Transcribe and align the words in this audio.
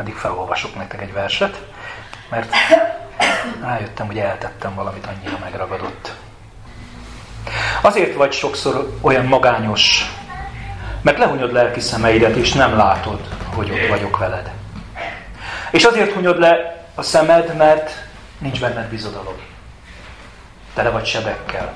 meddig 0.00 0.14
felolvasok 0.14 0.74
nektek 0.74 1.02
egy 1.02 1.12
verset, 1.12 1.60
mert 2.28 2.54
rájöttem, 3.62 4.06
hogy 4.06 4.18
eltettem 4.18 4.74
valamit, 4.74 5.06
annyira 5.06 5.38
megragadott. 5.42 6.14
Azért 7.82 8.14
vagy 8.14 8.32
sokszor 8.32 8.98
olyan 9.00 9.24
magányos, 9.24 10.04
mert 11.02 11.18
lehunyod 11.18 11.52
lelki 11.52 11.80
szemeidet, 11.80 12.36
és 12.36 12.52
nem 12.52 12.76
látod, 12.76 13.20
hogy 13.54 13.70
ott 13.70 13.88
vagyok 13.88 14.18
veled. 14.18 14.50
És 15.70 15.84
azért 15.84 16.12
hunyod 16.12 16.38
le 16.38 16.84
a 16.94 17.02
szemed, 17.02 17.56
mert 17.56 17.90
nincs 18.38 18.60
benned 18.60 18.88
bizodalom. 18.88 19.36
Tele 20.74 20.90
vagy 20.90 21.06
sebekkel, 21.06 21.74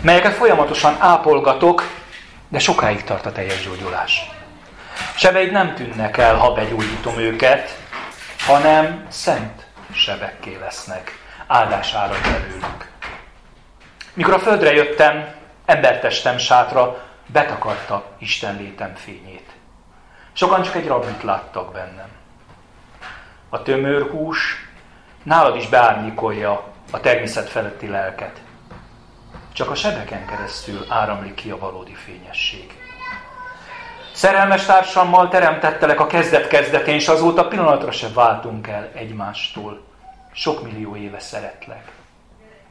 melyeket 0.00 0.32
folyamatosan 0.32 0.96
ápolgatok, 0.98 1.82
de 2.48 2.58
sokáig 2.58 3.04
tart 3.04 3.26
a 3.26 3.32
teljes 3.32 3.64
gyógyulás. 3.64 4.30
Sebeid 5.16 5.52
nem 5.52 5.74
tűnnek 5.74 6.16
el, 6.16 6.36
ha 6.36 6.52
begyógyítom 6.52 7.18
őket, 7.18 7.78
hanem 8.46 9.06
szent 9.08 9.66
sebekké 9.92 10.56
lesznek, 10.60 11.12
áldás 11.46 11.94
árad 11.94 12.22
belőlük. 12.22 12.90
Mikor 14.14 14.34
a 14.34 14.38
földre 14.38 14.72
jöttem, 14.72 15.34
embertestem 15.64 16.38
sátra, 16.38 17.06
betakarta 17.26 18.04
Isten 18.18 18.56
létem 18.56 18.94
fényét. 18.94 19.50
Sokan 20.32 20.62
csak 20.62 20.74
egy 20.74 20.86
rabit 20.86 21.22
láttak 21.22 21.72
bennem. 21.72 22.08
A 23.48 23.62
tömör 23.62 24.10
hús 24.10 24.68
nálad 25.22 25.56
is 25.56 25.68
beárnyékolja 25.68 26.64
a 26.90 27.00
természet 27.00 27.48
feletti 27.48 27.88
lelket. 27.88 28.40
Csak 29.52 29.70
a 29.70 29.74
sebeken 29.74 30.26
keresztül 30.26 30.86
áramlik 30.88 31.34
ki 31.34 31.50
a 31.50 31.58
valódi 31.58 31.94
fényesség. 31.94 32.87
Szerelmes 34.18 34.64
társammal 34.64 35.28
teremtettelek 35.28 36.00
a 36.00 36.06
kezdet-kezdetén, 36.06 36.94
és 36.94 37.08
azóta 37.08 37.48
pillanatra 37.48 37.90
se 37.90 38.08
váltunk 38.14 38.66
el 38.66 38.90
egymástól. 38.94 39.82
Sok 40.32 40.62
millió 40.62 40.96
éve 40.96 41.18
szeretlek. 41.18 41.92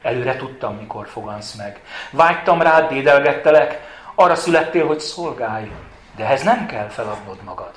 Előre 0.02 0.36
tudtam, 0.36 0.76
mikor 0.76 1.08
fogansz 1.08 1.54
meg. 1.54 1.82
Vágytam 2.10 2.62
rád, 2.62 2.88
dédelgettelek, 2.88 3.80
arra 4.14 4.34
születtél, 4.34 4.86
hogy 4.86 5.00
szolgálj, 5.00 5.70
de 6.16 6.24
ehhez 6.24 6.42
nem 6.42 6.66
kell 6.66 6.88
feladnod 6.88 7.42
magad. 7.44 7.72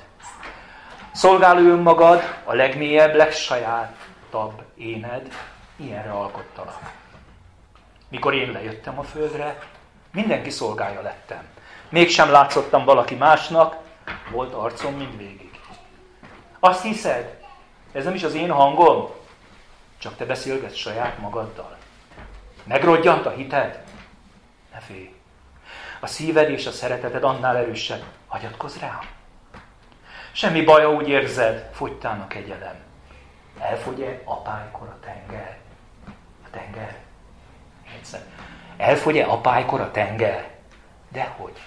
Szolgáló 1.12 1.60
önmagad, 1.60 2.22
a 2.44 2.54
legmélyebb, 2.54 3.14
legsajátabb 3.14 4.62
éned, 4.74 5.28
ilyenre 5.76 6.10
alkottalak. 6.10 6.80
Mikor 8.08 8.34
én 8.34 8.52
lejöttem 8.52 8.98
a 8.98 9.02
földre, 9.02 9.58
mindenki 10.10 10.50
szolgája 10.50 11.02
lettem. 11.02 11.42
Mégsem 11.92 12.30
látszottam 12.30 12.84
valaki 12.84 13.14
másnak, 13.14 13.76
volt 14.30 14.54
arcom 14.54 14.94
mind 14.94 15.16
végig. 15.16 15.60
Azt 16.60 16.82
hiszed, 16.82 17.40
ez 17.92 18.04
nem 18.04 18.14
is 18.14 18.22
az 18.22 18.34
én 18.34 18.50
hangom? 18.50 19.10
Csak 19.98 20.16
te 20.16 20.24
beszélgetsz 20.24 20.74
saját 20.74 21.18
magaddal. 21.18 21.76
Megrodjant 22.64 23.26
a 23.26 23.30
hited? 23.30 23.82
Ne 24.72 24.78
félj. 24.78 25.14
A 26.00 26.06
szíved 26.06 26.50
és 26.50 26.66
a 26.66 26.70
szereteted 26.70 27.24
annál 27.24 27.56
erősebb. 27.56 28.04
Hagyatkozz 28.28 28.76
rá. 28.76 28.98
Semmi 30.32 30.62
baj, 30.62 30.84
úgy 30.84 31.08
érzed, 31.08 31.70
fogytán 31.72 32.20
a 32.20 32.26
kegyelem. 32.26 32.76
Elfogy-e 33.58 34.20
apálykor 34.24 34.88
a 34.88 34.98
tenger? 35.00 35.58
A 36.44 36.50
tenger? 36.50 36.96
Egyszer. 37.96 38.20
Elfogy-e 38.76 39.26
apálykor 39.26 39.80
a 39.80 39.90
tenger? 39.90 40.50
Dehogy. 41.08 41.60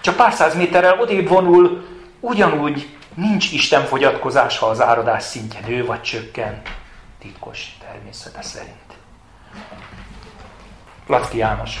Csak 0.00 0.16
pár 0.16 0.32
száz 0.32 0.54
méterrel 0.54 1.00
odébb 1.00 1.28
vonul, 1.28 1.86
ugyanúgy 2.20 2.96
nincs 3.14 3.52
Isten 3.52 3.84
fogyatkozás, 3.84 4.58
ha 4.58 4.66
az 4.66 4.80
áradás 4.80 5.22
szintje 5.22 5.60
nő 5.66 5.84
vagy 5.84 6.02
csökken. 6.02 6.62
Titkos 7.18 7.76
természete 7.80 8.42
szerint. 8.42 8.94
Lacki 11.06 11.36
János. 11.36 11.78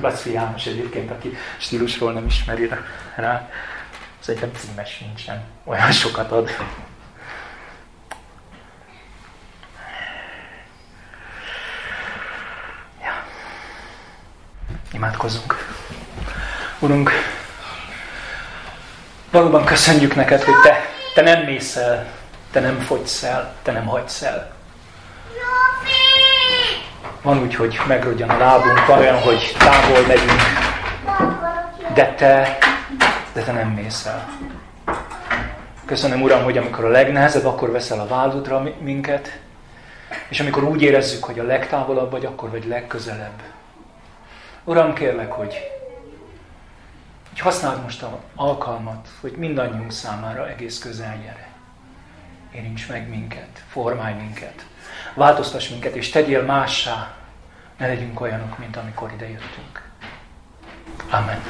Lacki 0.00 0.32
János 0.32 0.66
egyébként, 0.66 1.10
aki 1.10 1.36
stílusról 1.58 2.12
nem 2.12 2.26
ismeri 2.26 2.70
rá. 3.16 3.50
Szerintem 4.18 4.50
címes 4.52 4.98
nincsen. 4.98 5.44
Olyan 5.64 5.92
sokat 5.92 6.32
ad. 6.32 6.50
Ja. 13.02 13.24
Imádkozzunk. 14.92 15.54
Urunk, 16.78 17.10
valóban 19.36 19.64
köszönjük 19.64 20.14
neked, 20.14 20.42
hogy 20.42 20.54
te, 20.62 20.76
te 21.14 21.22
nem 21.22 21.42
mész 21.42 21.76
el, 21.76 22.06
te 22.52 22.60
nem 22.60 22.78
fogysz 22.78 23.22
el, 23.22 23.52
te 23.62 23.72
nem 23.72 23.86
hagysz 23.86 24.22
el. 24.22 24.52
Van 27.22 27.42
úgy, 27.42 27.54
hogy 27.54 27.78
megrodjan 27.86 28.28
a 28.28 28.38
lábunk, 28.38 28.86
van 28.86 28.98
olyan, 28.98 29.20
hogy 29.20 29.56
távol 29.58 30.06
megyünk, 30.06 30.40
de 31.94 32.14
te, 32.14 32.58
de 33.32 33.42
te 33.42 33.52
nem 33.52 33.68
mész 33.68 34.06
el. 34.06 34.28
Köszönöm, 35.86 36.22
Uram, 36.22 36.42
hogy 36.42 36.58
amikor 36.58 36.84
a 36.84 36.88
legnehezebb, 36.88 37.46
akkor 37.46 37.70
veszel 37.70 38.00
a 38.00 38.06
válludra 38.06 38.62
minket, 38.78 39.38
és 40.28 40.40
amikor 40.40 40.64
úgy 40.64 40.82
érezzük, 40.82 41.24
hogy 41.24 41.38
a 41.38 41.44
legtávolabb 41.44 42.10
vagy, 42.10 42.24
akkor 42.24 42.50
vagy 42.50 42.66
legközelebb. 42.66 43.42
Uram, 44.64 44.94
kérlek, 44.94 45.32
hogy 45.32 45.75
használd 47.46 47.82
most 47.82 48.02
az 48.02 48.08
alkalmat, 48.34 49.08
hogy 49.20 49.32
mindannyiunk 49.32 49.90
számára 49.92 50.48
egész 50.48 50.78
közel 50.78 51.18
gyere. 51.18 51.48
Érints 52.54 52.88
meg 52.88 53.08
minket, 53.08 53.64
formálj 53.68 54.14
minket, 54.14 54.66
változtass 55.14 55.68
minket, 55.68 55.94
és 55.94 56.10
tegyél 56.10 56.42
mássá. 56.42 57.14
Ne 57.78 57.86
legyünk 57.86 58.20
olyanok, 58.20 58.58
mint 58.58 58.76
amikor 58.76 59.12
ide 59.12 59.28
jöttünk. 59.28 59.90
Amen. 61.10 61.42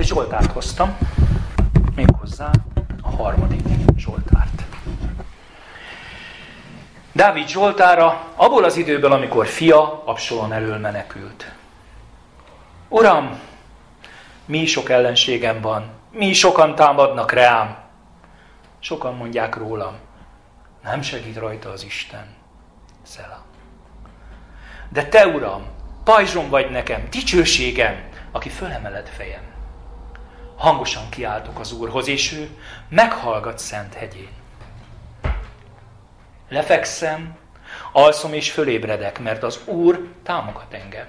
Zsoltárt 0.00 0.52
hoztam, 0.52 0.96
méghozzá 1.94 2.50
a 3.02 3.10
harmadik 3.10 3.66
Zsoltárt. 3.96 4.62
Dávid 7.12 7.48
Zsoltára 7.48 8.26
abból 8.34 8.64
az 8.64 8.76
időből, 8.76 9.12
amikor 9.12 9.46
fia 9.46 10.02
Absalom 10.04 10.52
elől 10.52 10.78
menekült. 10.78 11.52
Uram, 12.88 13.40
mi 14.48 14.66
sok 14.66 14.88
ellenségem 14.88 15.60
van, 15.60 15.90
mi 16.10 16.32
sokan 16.32 16.74
támadnak 16.74 17.32
rám, 17.32 17.78
sokan 18.78 19.14
mondják 19.14 19.56
rólam, 19.56 19.98
nem 20.82 21.02
segít 21.02 21.36
rajta 21.36 21.70
az 21.70 21.84
Isten. 21.84 22.36
Szela. 23.02 23.44
De 24.88 25.04
te, 25.04 25.26
Uram, 25.26 25.66
pajzsom 26.04 26.48
vagy 26.48 26.70
nekem, 26.70 27.06
dicsőségem, 27.10 28.08
aki 28.32 28.48
fölemeled 28.48 29.08
fejem. 29.08 29.42
Hangosan 30.56 31.08
kiáltok 31.08 31.58
az 31.58 31.72
Úrhoz, 31.72 32.08
és 32.08 32.32
ő 32.32 32.48
meghallgat 32.88 33.58
szent 33.58 33.94
hegyén. 33.94 34.32
Lefekszem, 36.48 37.36
alszom 37.92 38.32
és 38.32 38.50
fölébredek, 38.50 39.18
mert 39.18 39.42
az 39.42 39.60
Úr 39.64 40.08
támogat 40.22 40.72
engem. 40.72 41.08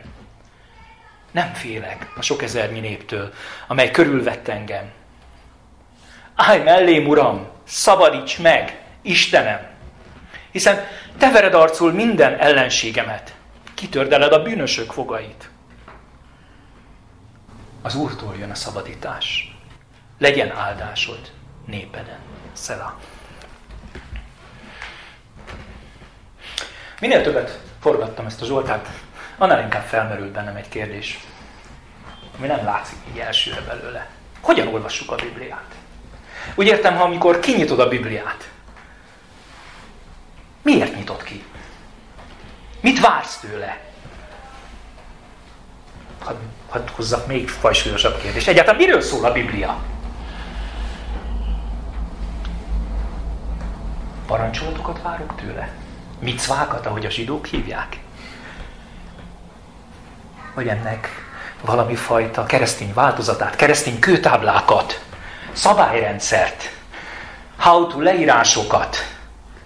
Nem 1.31 1.53
félek 1.53 2.12
a 2.17 2.22
sok 2.22 2.41
ezernyi 2.41 2.79
néptől, 2.79 3.34
amely 3.67 3.91
körülvett 3.91 4.47
engem. 4.47 4.91
Állj 6.35 6.63
mellém, 6.63 7.07
Uram, 7.07 7.47
szabadíts 7.63 8.40
meg, 8.40 8.81
Istenem! 9.01 9.68
Hiszen 10.51 10.88
te 11.18 11.31
vered 11.31 11.53
arcul 11.53 11.91
minden 11.91 12.39
ellenségemet, 12.39 13.35
kitördeled 13.73 14.34
a 14.34 14.41
bűnösök 14.41 14.91
fogait. 14.91 15.50
Az 17.81 17.95
Úrtól 17.95 18.35
jön 18.39 18.50
a 18.50 18.56
szabadítás. 18.56 19.56
Legyen 20.18 20.51
áldásod 20.51 21.31
népeden. 21.65 22.19
Szela. 22.53 23.00
Minél 27.00 27.21
többet 27.21 27.59
forgattam 27.80 28.25
ezt 28.25 28.42
a 28.42 28.45
Zsoltát, 28.45 28.88
annál 29.38 29.62
inkább 29.62 29.86
felmerült 29.86 30.31
bennem 30.31 30.56
egy 30.56 30.69
kérdés, 30.69 31.19
ami 32.39 32.47
nem 32.47 32.65
látszik 32.65 32.97
így 33.12 33.19
elsőre 33.19 33.62
belőle. 33.62 34.09
Hogyan 34.41 34.68
olvassuk 34.68 35.12
a 35.12 35.15
Bibliát? 35.15 35.75
Úgy 36.56 36.68
értem, 36.68 36.95
ha 36.95 37.03
amikor 37.03 37.39
kinyitod 37.39 37.80
a 37.80 37.88
Bibliát, 37.88 38.50
miért 40.62 40.95
nyitott 40.95 41.24
ki? 41.24 41.44
Mit 42.81 43.00
vársz 43.00 43.38
tőle? 43.38 43.80
Hadd, 46.24 46.36
hadd 46.69 46.89
hozzak 46.95 47.27
még 47.27 47.50
fajsúlyosabb 47.50 48.21
kérdést. 48.21 48.47
Egyáltalán 48.47 48.80
miről 48.80 49.01
szól 49.01 49.25
a 49.25 49.31
Biblia? 49.31 49.83
Parancsolatokat 54.25 55.01
várok 55.01 55.36
tőle? 55.36 55.74
Micvákat, 56.19 56.86
ahogy 56.86 57.06
a 57.06 57.09
zsidók 57.09 57.45
hívják? 57.45 58.00
Vagy 60.53 60.68
ennek 60.68 61.28
valami 61.61 61.95
fajta 61.95 62.45
keresztény 62.45 62.94
változatát, 62.94 63.56
keresztény 63.56 64.00
kőtáblákat, 64.00 65.01
szabályrendszert, 65.51 66.71
how 67.57 67.88
to 67.88 68.01
leírásokat, 68.01 68.97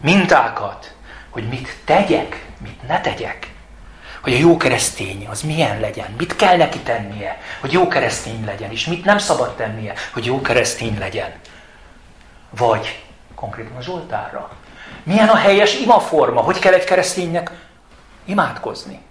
mintákat, 0.01 0.93
hogy 1.29 1.47
mit 1.47 1.77
tegyek, 1.85 2.45
mit 2.57 2.87
ne 2.87 3.01
tegyek. 3.01 3.51
Hogy 4.21 4.33
a 4.33 4.37
jó 4.37 4.57
keresztény 4.57 5.27
az 5.27 5.41
milyen 5.41 5.79
legyen, 5.79 6.13
mit 6.17 6.35
kell 6.35 6.57
neki 6.57 6.79
tennie, 6.79 7.41
hogy 7.59 7.71
jó 7.71 7.87
keresztény 7.87 8.45
legyen, 8.45 8.71
és 8.71 8.85
mit 8.85 9.05
nem 9.05 9.17
szabad 9.17 9.55
tennie, 9.55 9.93
hogy 10.13 10.25
jó 10.25 10.41
keresztény 10.41 10.97
legyen. 10.99 11.31
Vagy 12.49 13.03
konkrétan 13.35 13.75
a 13.77 13.81
Zsoltárra. 13.81 14.49
Milyen 15.03 15.29
a 15.29 15.35
helyes 15.35 15.79
imaforma, 15.79 16.41
hogy 16.41 16.59
kell 16.59 16.73
egy 16.73 16.83
kereszténynek 16.83 17.51
imádkozni. 18.25 19.01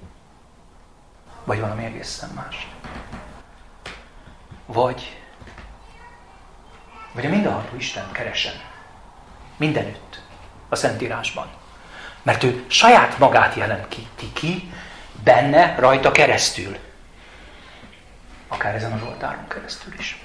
Vagy 1.45 1.61
valami 1.61 1.85
egészen 1.85 2.31
más. 2.35 2.69
Vagy, 4.67 5.17
vagy 7.13 7.27
a 7.27 7.29
mindenható 7.29 7.77
Isten 7.77 8.13
keresem. 8.13 8.55
Mindenütt. 9.57 10.21
A 10.69 10.77
Szentírásban. 10.77 11.51
Mert 12.23 12.43
ő 12.43 12.65
saját 12.69 13.19
magát 13.19 13.55
jelentíti 13.55 14.33
ki, 14.33 14.73
benne, 15.23 15.75
rajta 15.79 16.11
keresztül. 16.11 16.77
Akár 18.49 18.75
ezen 18.75 18.93
a 18.93 18.99
Zsoltáron 18.99 19.49
keresztül 19.49 19.93
is. 19.99 20.23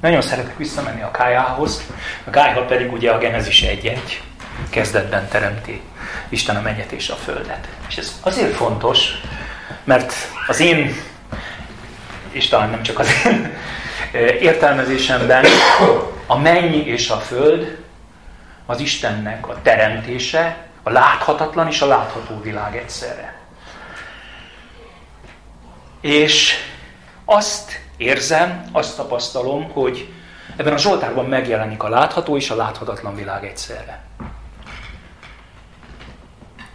Nagyon 0.00 0.22
szeretek 0.22 0.56
visszamenni 0.56 1.02
a 1.02 1.10
kájához. 1.10 1.82
A 2.24 2.30
kájha 2.30 2.64
pedig 2.64 2.92
ugye 2.92 3.12
a 3.12 3.18
Genezis 3.18 3.62
egy-egy 3.62 4.22
kezdetben 4.70 5.28
teremti 5.28 5.82
Isten 6.28 6.56
a 6.56 6.60
mennyet 6.60 6.92
és 6.92 7.08
a 7.08 7.14
földet. 7.14 7.68
És 7.88 7.96
ez 7.96 8.12
azért 8.20 8.54
fontos, 8.54 9.20
mert 9.84 10.14
az 10.46 10.60
én, 10.60 10.96
és 12.30 12.48
talán 12.48 12.70
nem 12.70 12.82
csak 12.82 12.98
az 12.98 13.08
én 13.24 13.52
értelmezésemben, 14.48 15.44
a 16.26 16.38
menny 16.38 16.86
és 16.86 17.10
a 17.10 17.16
föld 17.16 17.84
az 18.66 18.80
Istennek 18.80 19.48
a 19.48 19.62
teremtése, 19.62 20.56
a 20.82 20.90
láthatatlan 20.90 21.66
és 21.66 21.80
a 21.80 21.86
látható 21.86 22.40
világ 22.40 22.76
egyszerre. 22.76 23.34
És 26.00 26.54
azt 27.24 27.80
érzem, 27.96 28.64
azt 28.72 28.96
tapasztalom, 28.96 29.70
hogy 29.70 30.12
ebben 30.56 30.72
a 30.72 30.78
Zsoltárban 30.78 31.24
megjelenik 31.24 31.82
a 31.82 31.88
látható 31.88 32.36
és 32.36 32.50
a 32.50 32.56
láthatatlan 32.56 33.14
világ 33.14 33.44
egyszerre. 33.44 34.04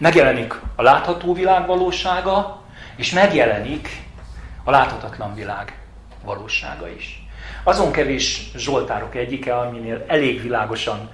Megjelenik 0.01 0.59
a 0.75 0.81
látható 0.81 1.33
világ 1.33 1.67
valósága, 1.67 2.61
és 2.95 3.11
megjelenik 3.11 3.89
a 4.63 4.71
láthatatlan 4.71 5.35
világ 5.35 5.79
valósága 6.23 6.89
is. 6.89 7.25
Azon 7.63 7.91
kevés 7.91 8.51
Zsoltárok 8.55 9.15
egyike, 9.15 9.57
aminél 9.57 10.03
elég 10.07 10.41
világosan 10.41 11.09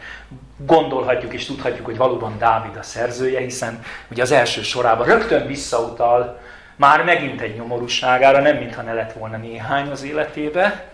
gondolhatjuk 0.57 1.33
és 1.33 1.45
tudhatjuk, 1.45 1.85
hogy 1.85 1.97
valóban 1.97 2.37
Dávid 2.37 2.75
a 2.75 2.83
szerzője, 2.83 3.39
hiszen 3.39 3.83
ugye 4.11 4.21
az 4.21 4.31
első 4.31 4.61
sorában 4.61 5.07
rögtön 5.07 5.47
visszautal 5.47 6.39
már 6.75 7.03
megint 7.03 7.41
egy 7.41 7.55
nyomorúságára, 7.55 8.41
nem 8.41 8.57
mintha 8.57 8.81
ne 8.81 8.93
lett 8.93 9.13
volna 9.13 9.37
néhány 9.37 9.89
az 9.89 10.03
életébe, 10.03 10.89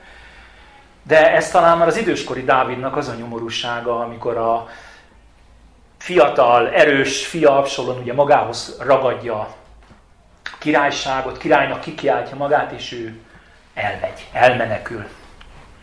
de 1.03 1.33
ez 1.33 1.51
talán 1.51 1.77
már 1.77 1.87
az 1.87 1.97
időskori 1.97 2.43
Dávidnak 2.43 2.97
az 2.97 3.07
a 3.07 3.13
nyomorúsága, 3.13 3.99
amikor 3.99 4.37
a 4.37 4.67
fiatal, 6.03 6.69
erős 6.69 7.25
fia 7.25 7.57
Absalon 7.57 7.97
ugye 7.97 8.13
magához 8.13 8.77
ragadja 8.79 9.39
a 9.39 9.55
királyságot, 10.59 11.37
királynak 11.37 11.81
kikiáltja 11.81 12.35
magát, 12.35 12.71
és 12.71 12.91
ő 12.91 13.19
elmegy, 13.73 14.27
elmenekül, 14.31 15.05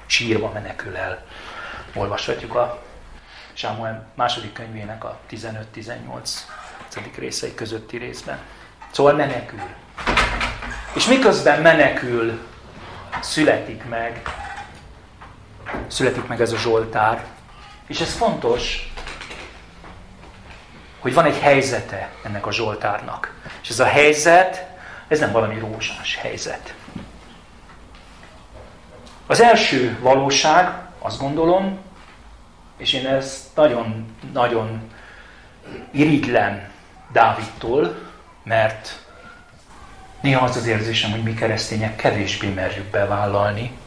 sírva 0.06 0.50
menekül 0.52 0.96
el. 0.96 1.24
Olvashatjuk 1.94 2.54
a 2.54 2.82
Sámuel 3.52 4.06
második 4.14 4.52
könyvének 4.52 5.04
a 5.04 5.18
15-18 5.30 6.30
részei 7.16 7.54
közötti 7.54 7.96
részben. 7.96 8.38
Szóval 8.90 9.14
menekül. 9.14 9.62
És 10.94 11.06
miközben 11.06 11.62
menekül, 11.62 12.40
születik 13.20 13.84
meg, 13.84 14.22
születik 15.86 16.26
meg 16.26 16.40
ez 16.40 16.52
a 16.52 16.58
Zsoltár. 16.58 17.24
És 17.86 18.00
ez 18.00 18.12
fontos, 18.12 18.89
hogy 21.00 21.14
van 21.14 21.24
egy 21.24 21.38
helyzete 21.38 22.10
ennek 22.22 22.46
a 22.46 22.52
Zsoltárnak. 22.52 23.34
És 23.62 23.68
ez 23.68 23.80
a 23.80 23.84
helyzet, 23.84 24.66
ez 25.08 25.18
nem 25.18 25.32
valami 25.32 25.58
rózsás 25.58 26.16
helyzet. 26.16 26.74
Az 29.26 29.40
első 29.40 29.98
valóság, 30.00 30.68
azt 30.98 31.20
gondolom, 31.20 31.78
és 32.76 32.92
én 32.92 33.06
ezt 33.06 33.56
nagyon-nagyon 33.56 34.90
irigylem 35.90 36.68
Dávidtól, 37.12 38.08
mert 38.42 39.06
néha 40.20 40.44
az 40.44 40.56
az 40.56 40.66
érzésem, 40.66 41.10
hogy 41.10 41.22
mi 41.22 41.34
keresztények 41.34 41.96
kevésbé 41.96 42.48
merjük 42.48 42.86
bevállalni, 42.86 43.78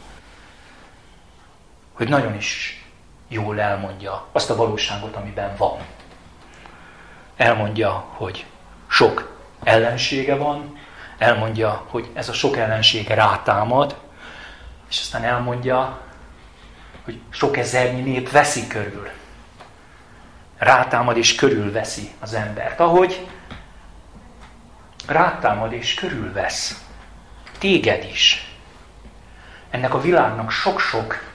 hogy 1.92 2.08
nagyon 2.08 2.34
is 2.34 2.84
jól 3.28 3.60
elmondja 3.60 4.26
azt 4.32 4.50
a 4.50 4.56
valóságot, 4.56 5.16
amiben 5.16 5.54
van. 5.56 5.78
Elmondja, 7.36 7.90
hogy 7.90 8.46
sok 8.88 9.36
ellensége 9.62 10.36
van, 10.36 10.78
elmondja, 11.18 11.84
hogy 11.88 12.10
ez 12.14 12.28
a 12.28 12.32
sok 12.32 12.56
ellensége 12.56 13.14
rátámad, 13.14 13.96
és 14.90 15.00
aztán 15.00 15.24
elmondja, 15.24 16.00
hogy 17.04 17.20
sok 17.30 17.56
ezernyi 17.56 18.00
nép 18.00 18.30
veszi 18.30 18.66
körül. 18.66 19.08
Rátámad 20.58 21.16
és 21.16 21.34
körülveszi 21.34 22.10
az 22.20 22.34
embert. 22.34 22.80
Ahogy 22.80 23.26
rátámad 25.06 25.72
és 25.72 25.94
körülvesz. 25.94 26.84
Téged 27.58 28.04
is. 28.04 28.48
Ennek 29.70 29.94
a 29.94 30.00
világnak 30.00 30.50
sok-sok 30.50 31.32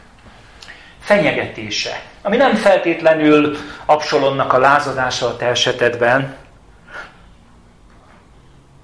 fenyegetése, 1.00 2.02
ami 2.22 2.38
nem 2.38 2.56
feltétlenül 2.56 3.58
Absalonnak 3.86 4.54
a 4.54 4.60
lázadása 4.60 5.28
a 5.28 5.36
te 5.36 5.46
esetedben, 5.46 6.36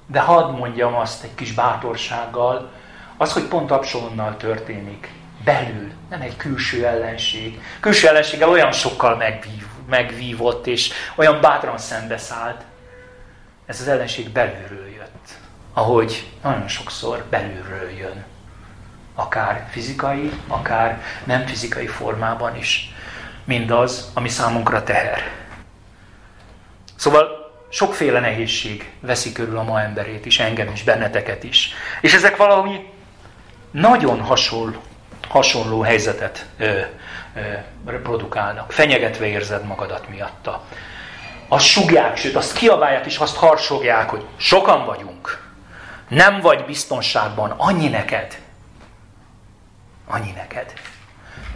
de 0.07 0.19
hadd 0.19 0.51
mondjam 0.51 0.95
azt 0.95 1.23
egy 1.23 1.35
kis 1.35 1.51
bátorsággal, 1.51 2.71
az, 3.17 3.33
hogy 3.33 3.43
pont 3.43 3.71
Absalonnal 3.71 4.37
történik, 4.37 5.13
belül, 5.43 5.91
nem 6.09 6.21
egy 6.21 6.37
külső 6.37 6.85
ellenség. 6.85 7.61
Külső 7.79 8.07
ellenséggel 8.07 8.49
olyan 8.49 8.71
sokkal 8.71 9.15
megvív, 9.15 9.65
megvívott, 9.89 10.67
és 10.67 10.91
olyan 11.15 11.41
bátran 11.41 11.77
szembeszállt. 11.77 12.61
Ez 13.65 13.81
az 13.81 13.87
ellenség 13.87 14.29
belülről 14.29 14.87
jött. 14.87 15.29
Ahogy 15.73 16.31
nagyon 16.43 16.67
sokszor 16.67 17.23
belülről 17.29 17.89
jön. 17.89 18.25
Akár 19.15 19.67
fizikai, 19.69 20.31
akár 20.47 21.01
nem 21.23 21.45
fizikai 21.45 21.87
formában 21.87 22.55
is. 22.55 22.94
Mindaz, 23.45 24.11
ami 24.13 24.29
számunkra 24.29 24.83
teher. 24.83 25.21
Szóval 26.95 27.51
sokféle 27.69 28.19
nehézség 28.19 28.91
veszi 28.99 29.31
körül 29.31 29.57
a 29.57 29.63
ma 29.63 29.81
emberét 29.81 30.25
is, 30.25 30.39
engem 30.39 30.71
is, 30.71 30.83
benneteket 30.83 31.43
is. 31.43 31.73
És 32.01 32.13
ezek 32.13 32.37
valami 32.37 32.89
nagyon 33.71 34.21
hasonló, 34.21 34.81
hasonló 35.27 35.81
helyzetet 35.81 36.45
ö, 36.57 36.79
ö, 37.85 38.01
produkálnak. 38.01 38.71
Fenyegetve 38.71 39.25
érzed 39.25 39.65
magadat 39.65 40.09
miatta. 40.09 40.63
Azt 41.47 41.65
sugják, 41.65 42.17
sőt 42.17 42.35
azt 42.35 42.57
kiabálják 42.57 43.05
és 43.05 43.17
azt 43.17 43.35
harsogják, 43.35 44.09
hogy 44.09 44.25
sokan 44.37 44.85
vagyunk. 44.85 45.43
Nem 46.07 46.39
vagy 46.41 46.65
biztonságban, 46.65 47.51
annyi 47.57 47.87
neked. 47.87 48.39
Annyi 50.07 50.31
neked. 50.31 50.73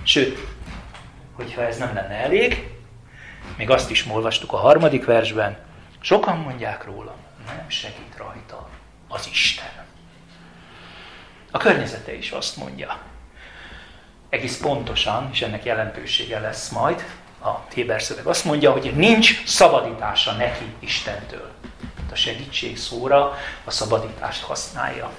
Sőt, 0.03 0.47
hogyha 1.39 1.67
ez 1.67 1.77
nem 1.77 1.93
lenne 1.93 2.15
elég, 2.15 2.69
még 3.57 3.69
azt 3.69 3.89
is 3.89 4.05
olvastuk 4.05 4.53
a 4.53 4.57
harmadik 4.57 5.05
versben, 5.05 5.57
sokan 5.99 6.37
mondják 6.37 6.85
róla, 6.85 7.15
nem 7.45 7.65
segít 7.67 8.17
rajta 8.17 8.69
az 9.07 9.27
Isten. 9.31 9.85
A 11.51 11.57
környezete 11.57 12.13
is 12.13 12.31
azt 12.31 12.57
mondja. 12.57 12.97
Egész 14.29 14.57
pontosan, 14.57 15.29
és 15.31 15.41
ennek 15.41 15.63
jelentősége 15.63 16.39
lesz 16.39 16.69
majd, 16.69 17.03
a 17.43 17.49
Héber 17.73 18.01
szöveg 18.01 18.25
azt 18.25 18.45
mondja, 18.45 18.71
hogy 18.71 18.93
nincs 18.95 19.43
szabadítása 19.45 20.31
neki 20.31 20.65
Istentől. 20.79 21.51
A 22.11 22.15
segítség 22.15 22.77
szóra 22.77 23.37
a 23.63 23.71
szabadítást 23.71 24.43
használja 24.43 25.11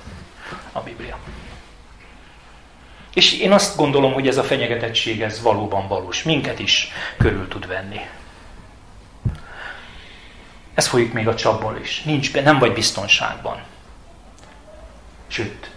a 0.72 0.80
Biblia. 0.80 1.18
És 3.14 3.32
én 3.32 3.52
azt 3.52 3.76
gondolom, 3.76 4.12
hogy 4.12 4.28
ez 4.28 4.36
a 4.36 4.42
fenyegetettség 4.42 5.22
ez 5.22 5.42
valóban 5.42 5.88
valós. 5.88 6.22
Minket 6.22 6.58
is 6.58 6.88
körül 7.18 7.48
tud 7.48 7.66
venni. 7.66 8.00
Ez 10.74 10.86
folyik 10.86 11.12
még 11.12 11.28
a 11.28 11.34
csapból 11.34 11.78
is. 11.82 12.02
Nincs, 12.02 12.32
nem 12.32 12.58
vagy 12.58 12.72
biztonságban. 12.72 13.62
Sőt, 15.26 15.70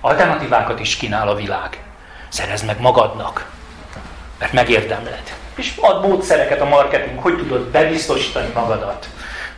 Alternatívákat 0.00 0.80
is 0.80 0.96
kínál 0.96 1.28
a 1.28 1.34
világ. 1.34 1.82
Szerezd 2.28 2.66
meg 2.66 2.80
magadnak. 2.80 3.50
Mert 4.38 4.52
megérdemled. 4.52 5.36
És 5.54 5.76
ad 5.80 6.06
módszereket 6.06 6.60
a 6.60 6.64
marketing, 6.64 7.18
hogy 7.18 7.36
tudod 7.36 7.70
bebiztosítani 7.70 8.50
magadat. 8.54 9.08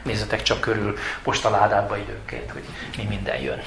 Nézzetek 0.03 0.43
csak 0.43 0.61
körül 0.61 0.99
postaládádba 1.23 1.97
időnként, 1.97 2.51
hogy 2.51 2.63
mi 2.97 3.03
minden 3.03 3.41
jön. 3.41 3.61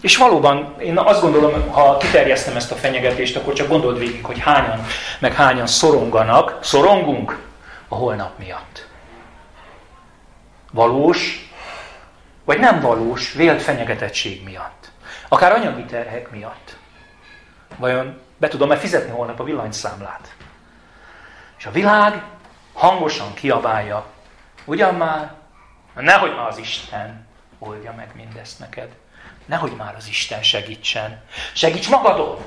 És 0.00 0.16
valóban 0.16 0.74
én 0.80 0.98
azt 0.98 1.20
gondolom, 1.20 1.70
ha 1.70 1.96
kiterjesztem 1.96 2.56
ezt 2.56 2.72
a 2.72 2.74
fenyegetést, 2.74 3.36
akkor 3.36 3.52
csak 3.52 3.68
gondold 3.68 3.98
végig, 3.98 4.24
hogy 4.24 4.38
hányan, 4.38 4.86
meg 5.18 5.34
hányan 5.34 5.66
szoronganak, 5.66 6.58
szorongunk 6.64 7.38
a 7.88 7.94
holnap 7.94 8.38
miatt. 8.38 8.86
Valós, 10.72 11.50
vagy 12.44 12.58
nem 12.58 12.80
valós, 12.80 13.32
vélt 13.32 13.62
fenyegetettség 13.62 14.44
miatt. 14.44 14.90
Akár 15.28 15.52
anyagi 15.52 15.84
terhek 15.84 16.30
miatt. 16.30 16.76
Vajon 17.76 18.20
be 18.36 18.48
tudom-e 18.48 18.76
fizetni 18.76 19.10
holnap 19.10 19.40
a 19.40 19.44
villanyszámlát? 19.44 20.34
És 21.58 21.66
a 21.66 21.70
világ 21.70 22.22
hangosan 22.72 23.34
kiabálja, 23.34 24.06
ugyan 24.64 24.94
már, 24.94 25.32
nehogy 25.94 26.34
már 26.34 26.48
az 26.48 26.58
Isten 26.58 27.26
oldja 27.58 27.92
meg 27.96 28.10
mindezt 28.14 28.58
neked. 28.58 28.88
Nehogy 29.48 29.72
már 29.76 29.94
az 29.96 30.08
Isten 30.08 30.42
segítsen. 30.42 31.22
Segíts 31.52 31.88
magadon! 31.88 32.38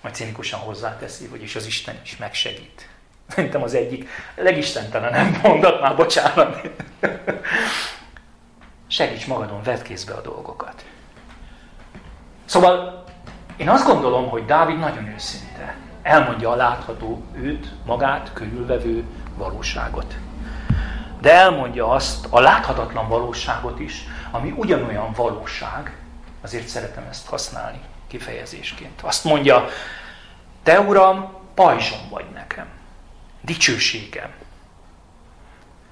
Majd 0.00 0.14
cinikusan 0.14 0.60
hozzáteszi, 0.60 1.26
hogy 1.26 1.42
is 1.42 1.56
az 1.56 1.66
Isten 1.66 2.00
is 2.02 2.16
megsegít. 2.16 2.88
Szerintem 3.28 3.62
az 3.62 3.74
egyik 3.74 4.08
legistentelen 4.34 5.38
mondat, 5.42 5.80
már 5.80 5.96
bocsánat. 5.96 6.68
Segíts 8.86 9.26
magadon, 9.26 9.62
vedd 9.62 9.82
kézbe 9.82 10.14
a 10.14 10.20
dolgokat. 10.20 10.84
Szóval 12.44 13.04
én 13.56 13.68
azt 13.68 13.86
gondolom, 13.86 14.28
hogy 14.28 14.44
Dávid 14.44 14.78
nagyon 14.78 15.08
őszinte. 15.08 15.74
Elmondja 16.02 16.50
a 16.50 16.56
látható 16.56 17.24
őt, 17.34 17.68
magát 17.84 18.32
körülvevő 18.32 19.04
valóságot. 19.34 20.14
De 21.20 21.32
elmondja 21.32 21.88
azt, 21.88 22.26
a 22.30 22.40
láthatatlan 22.40 23.08
valóságot 23.08 23.80
is, 23.80 24.04
ami 24.30 24.54
ugyanolyan 24.56 25.12
valóság, 25.12 25.96
azért 26.40 26.66
szeretem 26.66 27.06
ezt 27.10 27.26
használni 27.26 27.80
kifejezésként. 28.06 29.00
Azt 29.02 29.24
mondja, 29.24 29.68
te 30.62 30.80
uram, 30.80 31.32
pajzsom 31.54 32.08
vagy 32.10 32.24
nekem, 32.34 32.66
dicsőségem. 33.40 34.30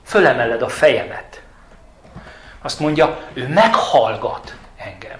Fölemeled 0.02 0.62
a 0.62 0.68
fejemet. 0.68 1.42
Azt 2.62 2.80
mondja, 2.80 3.28
ő 3.32 3.48
meghallgat 3.48 4.56
engem. 4.76 5.18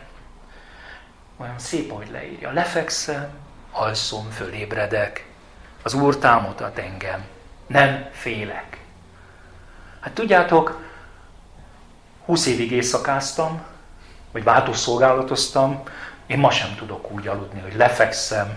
Olyan 1.37 1.59
szép, 1.59 1.93
hogy 1.93 2.11
leírja. 2.11 2.51
Lefekszem, 2.51 3.29
alszom, 3.73 4.31
fölébredek. 4.31 5.27
Az 5.83 5.95
Úr 5.95 6.19
támogat 6.19 6.79
engem. 6.79 7.25
Nem 7.67 8.09
félek. 8.13 8.79
Hát 10.01 10.13
tudjátok, 10.13 10.88
20 12.29 12.47
évig 12.47 12.73
éjszakáztam, 12.73 13.63
vagy 14.33 14.45
váltószolgálatoztam, 14.45 15.83
én 16.27 16.39
ma 16.39 16.51
sem 16.51 16.75
tudok 16.77 17.11
úgy 17.11 17.27
aludni, 17.27 17.61
hogy 17.61 17.75
lefekszem, 17.77 18.57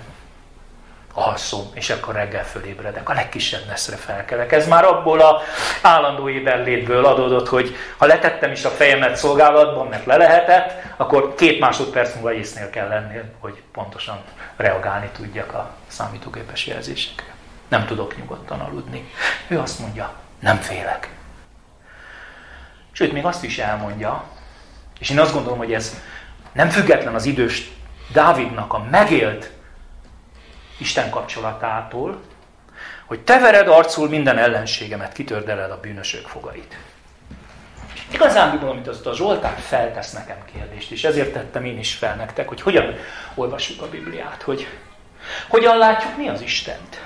alszom, 1.14 1.72
és 1.74 1.90
akkor 1.90 2.14
reggel 2.14 2.46
fölébredek. 2.46 3.10
A 3.10 3.14
legkisebb 3.14 3.66
neszre 3.68 3.96
felkelek. 3.96 4.52
Ez 4.52 4.68
már 4.68 4.86
abból 4.86 5.20
a 5.20 5.42
állandó 5.82 6.30
éberlétből 6.30 7.06
adódott, 7.06 7.48
hogy 7.48 7.76
ha 7.98 8.06
letettem 8.06 8.52
is 8.52 8.66
a 8.66 8.70
fejemet 8.70 9.16
szolgálatban, 9.16 9.88
mert 9.88 10.06
le 10.06 10.18
lehetett, 10.18 10.84
akkor 10.98 11.36
két 11.36 11.60
másodperc 11.60 12.14
múlva 12.14 12.34
észnél 12.34 12.70
kell 12.70 12.88
lenni, 12.88 13.20
hogy 13.40 13.62
pontosan 13.72 14.22
reagálni 14.56 15.10
tudjak 15.16 15.54
a 15.54 15.72
számítógépes 15.88 16.68
jelzésekre. 16.68 17.34
Nem 17.68 17.86
tudok 17.86 18.18
nyugodtan 18.18 18.60
aludni. 18.60 19.12
Ő 19.48 19.60
azt 19.60 19.80
mondja, 19.80 20.14
nem 20.40 20.58
félek. 20.58 21.10
Sőt, 23.02 23.14
még 23.14 23.26
azt 23.26 23.44
is 23.44 23.58
elmondja, 23.58 24.24
és 25.00 25.10
én 25.10 25.20
azt 25.20 25.34
gondolom, 25.34 25.58
hogy 25.58 25.74
ez 25.74 26.02
nem 26.54 26.70
független 26.70 27.16
az 27.16 27.26
idős 27.26 27.72
Dávidnak 28.12 28.74
a 28.74 28.88
megélt 28.92 29.52
Isten 30.78 31.10
kapcsolatától, 31.10 32.22
hogy 33.06 33.20
te 33.20 33.40
vered 33.40 33.68
arcul 33.68 34.10
minden 34.10 34.38
ellenségemet, 34.38 35.14
kitördeled 35.14 35.72
a 35.72 35.80
bűnösök 35.80 36.28
fogait. 36.28 36.78
Igazán 38.12 38.50
gondolom, 38.50 38.76
amit 38.76 38.88
azt 38.88 39.06
a 39.06 39.14
Zsoltár 39.14 39.60
feltesz 39.60 40.12
nekem 40.12 40.38
kérdést, 40.54 40.92
és 40.92 41.04
ezért 41.04 41.34
tettem 41.34 41.66
én 41.66 41.80
is 41.80 41.94
fel 41.94 42.16
nektek, 42.16 42.48
hogy 42.48 42.62
hogyan 42.62 42.96
olvassuk 43.36 43.82
a 43.82 43.90
Bibliát, 43.90 44.42
hogy 44.42 44.68
hogyan 45.48 45.78
látjuk 45.78 46.18
mi 46.18 46.28
az 46.28 46.42
Istent. 46.42 47.02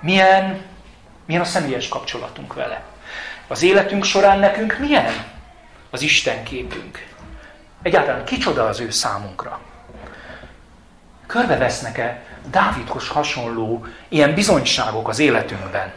Milyen, 0.00 0.64
milyen 1.26 1.42
a 1.42 1.44
személyes 1.44 1.88
kapcsolatunk 1.88 2.54
vele. 2.54 2.94
Az 3.48 3.62
életünk 3.62 4.04
során 4.04 4.38
nekünk 4.38 4.78
milyen 4.78 5.12
az 5.90 6.02
Isten 6.02 6.42
képünk? 6.44 7.06
Egyáltalán 7.82 8.24
kicsoda 8.24 8.66
az 8.66 8.80
ő 8.80 8.90
számunkra? 8.90 9.60
Körbevesznek-e 11.26 12.22
Dávidhoz 12.50 13.08
hasonló 13.08 13.86
ilyen 14.08 14.34
bizonyságok 14.34 15.08
az 15.08 15.18
életünkben? 15.18 15.92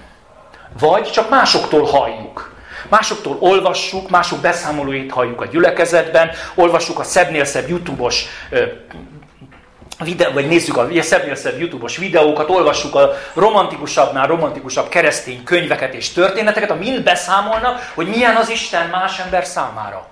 Vagy 0.80 1.12
csak 1.12 1.30
másoktól 1.30 1.86
halljuk? 1.86 2.56
Másoktól 2.88 3.38
olvassuk, 3.40 4.10
mások 4.10 4.40
beszámolóit 4.40 5.12
halljuk 5.12 5.42
a 5.42 5.46
gyülekezetben, 5.46 6.30
olvassuk 6.56 7.00
a 7.00 7.04
szebbnél 7.04 7.46
szebb 7.46 7.70
YouTube-os 7.70 8.26
videó, 10.04 10.32
vagy 10.32 10.48
nézzük 10.48 10.78
a 10.78 11.02
szebbnél 11.02 11.36
szebb 11.36 11.60
YouTube-os 11.60 11.98
videókat, 11.98 12.50
olvassuk 12.50 12.96
a 12.96 13.12
romantikusabbnál 13.34 14.28
romantikusabb 14.28 14.90
keresztény 14.90 15.44
könyveket 15.44 15.94
és 15.94 16.10
történeteket, 16.10 16.70
a 16.70 16.76
mind 16.76 17.04
beszámolnak, 17.04 17.92
hogy 17.94 18.08
milyen 18.08 18.36
az 18.36 18.50
Isten 18.50 18.90
más 18.90 19.20
ember 19.20 19.46
számára. 19.46 20.08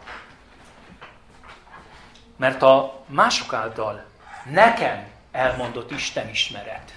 Mert 2.38 2.62
a 2.62 3.04
mások 3.06 3.54
által 3.54 4.06
nekem 4.52 5.08
elmondott 5.32 5.92
Isten 5.92 6.30
ismeret, 6.30 6.92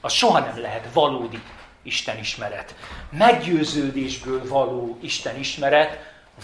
az 0.00 0.12
soha 0.12 0.38
nem 0.38 0.60
lehet 0.60 0.88
valódi 0.92 1.42
Isten 1.82 2.18
ismeret. 2.18 2.74
Meggyőződésből 3.10 4.48
való 4.48 4.98
Isten 5.00 5.38
ismeret, 5.38 5.98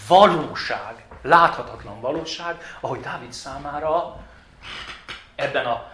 valóság, 0.07 1.05
láthatatlan 1.21 2.01
valóság, 2.01 2.77
ahogy 2.79 2.99
Dávid 2.99 3.33
számára 3.33 4.17
ebben 5.35 5.65
a 5.65 5.91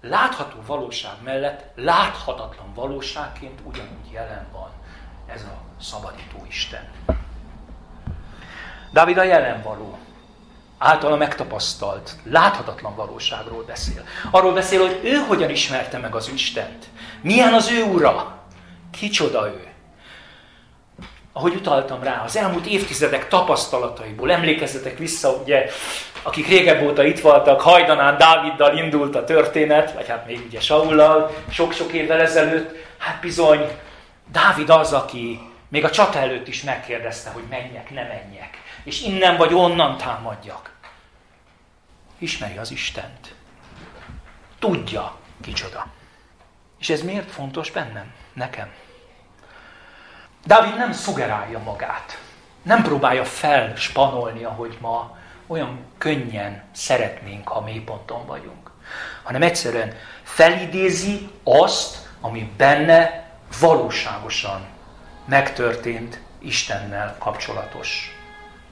látható 0.00 0.56
valóság 0.66 1.12
mellett 1.24 1.64
láthatatlan 1.74 2.74
valóságként 2.74 3.60
ugyanúgy 3.64 4.10
jelen 4.12 4.46
van 4.52 4.70
ez 5.26 5.42
a 5.42 5.80
szabadító 5.80 6.44
Isten. 6.48 6.88
Dávid 8.92 9.18
a 9.18 9.22
jelen 9.22 9.62
való, 9.62 9.98
általa 10.78 11.16
megtapasztalt, 11.16 12.16
láthatatlan 12.22 12.94
valóságról 12.94 13.64
beszél. 13.64 14.04
Arról 14.30 14.52
beszél, 14.52 14.80
hogy 14.80 15.00
ő 15.04 15.14
hogyan 15.16 15.50
ismerte 15.50 15.98
meg 15.98 16.14
az 16.14 16.28
Istent. 16.28 16.86
Milyen 17.20 17.54
az 17.54 17.70
ő 17.70 17.82
ura? 17.82 18.42
Kicsoda 18.90 19.48
ő? 19.48 19.65
Ahogy 21.36 21.54
utaltam 21.54 22.02
rá, 22.02 22.22
az 22.24 22.36
elmúlt 22.36 22.66
évtizedek 22.66 23.28
tapasztalataiból, 23.28 24.32
emlékezzetek 24.32 24.98
vissza, 24.98 25.30
ugye, 25.30 25.66
akik 26.22 26.48
régebb 26.48 26.82
óta 26.82 27.04
itt 27.04 27.20
voltak, 27.20 27.60
hajdanán 27.60 28.18
Dáviddal 28.18 28.78
indult 28.78 29.14
a 29.14 29.24
történet, 29.24 29.92
vagy 29.92 30.08
hát 30.08 30.26
még 30.26 30.40
ugye 30.46 30.60
Saullal, 30.60 31.34
sok-sok 31.50 31.92
évvel 31.92 32.20
ezelőtt, 32.20 32.76
hát 32.98 33.20
bizony, 33.20 33.68
Dávid 34.32 34.70
az, 34.70 34.92
aki 34.92 35.40
még 35.68 35.84
a 35.84 35.90
csata 35.90 36.18
előtt 36.18 36.48
is 36.48 36.62
megkérdezte, 36.62 37.30
hogy 37.30 37.44
menjek, 37.50 37.90
ne 37.90 38.02
menjek 38.02 38.58
és 38.86 39.02
innen 39.02 39.36
vagy 39.36 39.54
onnan 39.54 39.96
támadjak. 39.96 40.74
Ismeri 42.18 42.56
az 42.56 42.70
Istent. 42.70 43.34
Tudja, 44.58 45.16
kicsoda. 45.42 45.86
És 46.78 46.88
ez 46.88 47.02
miért 47.02 47.30
fontos 47.30 47.70
bennem, 47.70 48.12
nekem? 48.32 48.72
Dávid 50.46 50.76
nem 50.76 50.92
szugerálja 50.92 51.58
magát. 51.58 52.18
Nem 52.62 52.82
próbálja 52.82 53.24
felspanolni, 53.24 54.44
ahogy 54.44 54.78
ma 54.80 55.16
olyan 55.46 55.78
könnyen 55.98 56.62
szeretnénk, 56.72 57.48
ha 57.48 57.60
mélyponton 57.60 58.26
vagyunk. 58.26 58.70
Hanem 59.22 59.42
egyszerűen 59.42 59.94
felidézi 60.22 61.30
azt, 61.44 62.08
ami 62.20 62.52
benne 62.56 63.30
valóságosan 63.60 64.66
megtörtént 65.24 66.20
Istennel 66.38 67.16
kapcsolatos 67.18 68.18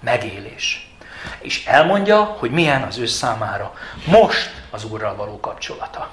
megélés. 0.00 0.94
És 1.38 1.66
elmondja, 1.66 2.22
hogy 2.22 2.50
milyen 2.50 2.82
az 2.82 2.98
ő 2.98 3.06
számára 3.06 3.74
most 4.06 4.50
az 4.70 4.84
Úrral 4.84 5.16
való 5.16 5.40
kapcsolata. 5.40 6.10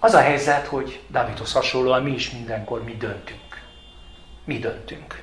Az 0.00 0.14
a 0.14 0.20
helyzet, 0.20 0.66
hogy 0.66 1.00
Dávidhoz 1.08 1.52
hasonlóan 1.52 2.02
mi 2.02 2.10
is 2.10 2.30
mindenkor 2.30 2.84
mi 2.84 2.96
döntünk. 2.96 3.60
Mi 4.44 4.58
döntünk. 4.58 5.22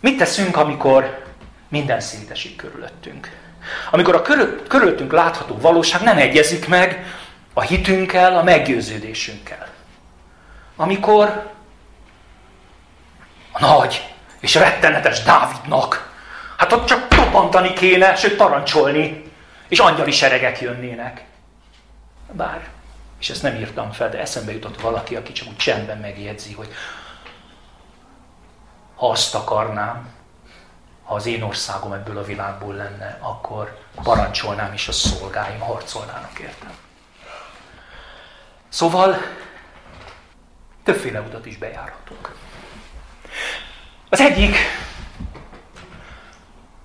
Mit 0.00 0.18
teszünk, 0.18 0.56
amikor 0.56 1.24
minden 1.68 2.00
szétesik 2.00 2.56
körülöttünk? 2.56 3.40
Amikor 3.90 4.14
a 4.14 4.22
körülöttünk 4.68 5.12
látható 5.12 5.58
valóság 5.58 6.02
nem 6.02 6.16
egyezik 6.16 6.68
meg 6.68 7.14
a 7.52 7.60
hitünkkel, 7.60 8.36
a 8.36 8.42
meggyőződésünkkel. 8.42 9.68
Amikor 10.76 11.50
a 13.52 13.60
nagy 13.60 14.14
és 14.40 14.54
rettenetes 14.54 15.22
Dávidnak, 15.22 16.12
hát 16.56 16.72
ott 16.72 16.86
csak 16.86 17.08
topantani 17.08 17.72
kéne, 17.72 18.14
sőt 18.14 18.36
parancsolni, 18.36 19.22
és 19.68 19.78
angyali 19.78 20.10
seregek 20.10 20.60
jönnének. 20.60 21.24
Bár, 22.32 22.68
és 23.18 23.30
ezt 23.30 23.42
nem 23.42 23.54
írtam 23.54 23.92
fel, 23.92 24.08
de 24.08 24.20
eszembe 24.20 24.52
jutott 24.52 24.80
valaki, 24.80 25.16
aki 25.16 25.32
csak 25.32 25.48
úgy 25.48 25.56
csendben 25.56 25.98
megjegyzi, 25.98 26.52
hogy 26.52 26.68
ha 28.96 29.10
azt 29.10 29.34
akarnám, 29.34 30.12
ha 31.02 31.14
az 31.14 31.26
én 31.26 31.42
országom 31.42 31.92
ebből 31.92 32.18
a 32.18 32.24
világból 32.24 32.74
lenne, 32.74 33.18
akkor 33.20 33.78
parancsolnám, 34.02 34.72
és 34.72 34.88
a 34.88 34.92
szolgáim 34.92 35.60
harcolnának 35.60 36.38
értem. 36.38 36.72
Szóval 38.68 39.16
többféle 40.84 41.20
utat 41.20 41.46
is 41.46 41.56
bejárhatunk. 41.56 42.34
Az 44.08 44.20
egyik, 44.20 44.56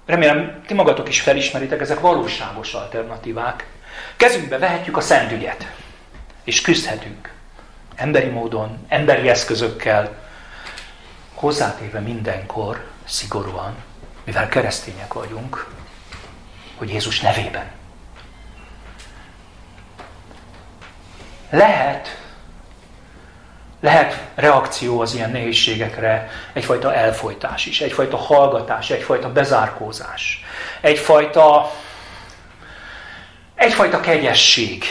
remélem 0.05 0.63
ti 0.65 0.73
magatok 0.73 1.07
is 1.07 1.21
felismeritek, 1.21 1.81
ezek 1.81 1.99
valóságos 1.99 2.73
alternatívák. 2.73 3.76
Kezünkbe 4.17 4.57
vehetjük 4.57 4.97
a 4.97 5.01
szentügyet, 5.01 5.71
és 6.43 6.61
küzdhetünk. 6.61 7.33
Emberi 7.95 8.27
módon, 8.27 8.85
emberi 8.87 9.29
eszközökkel, 9.29 10.17
hozzátéve 11.33 11.99
mindenkor, 11.99 12.85
szigorúan, 13.05 13.75
mivel 14.23 14.47
keresztények 14.47 15.13
vagyunk, 15.13 15.67
hogy 16.75 16.89
Jézus 16.89 17.19
nevében. 17.21 17.71
Lehet, 21.49 22.21
lehet 23.79 24.21
reakció 24.35 24.99
az 25.01 25.13
ilyen 25.13 25.31
nehézségekre, 25.31 26.29
egyfajta 26.53 26.93
elfolytás 26.93 27.65
is, 27.65 27.81
egyfajta 27.81 28.17
hallgatás, 28.17 28.89
egyfajta 28.89 29.31
bezárkózás, 29.31 30.43
egyfajta, 30.81 31.71
egyfajta 33.57 33.99
kegyesség, 33.99 34.83